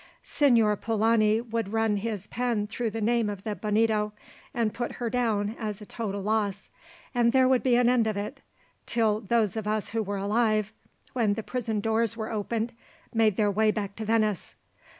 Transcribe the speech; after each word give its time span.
"Signor 0.23 0.77
Polani 0.77 1.41
would 1.41 1.71
run 1.71 1.97
his 1.97 2.25
pen 2.25 2.65
through 2.65 2.89
the 2.89 3.01
name 3.01 3.29
of 3.29 3.43
the 3.43 3.55
Bonito, 3.55 4.13
and 4.51 4.73
put 4.73 4.93
her 4.93 5.11
down 5.11 5.55
as 5.59 5.79
a 5.79 5.85
total 5.85 6.23
loss, 6.23 6.71
and 7.13 7.33
there 7.33 7.47
would 7.47 7.61
be 7.61 7.75
an 7.75 7.87
end 7.87 8.07
of 8.07 8.17
it, 8.17 8.41
till 8.87 9.19
those 9.21 9.55
of 9.55 9.67
us 9.67 9.91
who 9.91 10.01
were 10.01 10.17
alive, 10.17 10.73
when 11.13 11.35
the 11.35 11.43
prison 11.43 11.81
doors 11.81 12.17
were 12.17 12.31
opened, 12.31 12.73
made 13.13 13.35
their 13.35 13.51
way 13.51 13.69
back 13.69 13.95
to 13.97 14.03
Venice. 14.05 14.55